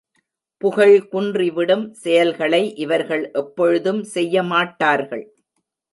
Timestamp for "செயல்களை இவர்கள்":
2.03-3.31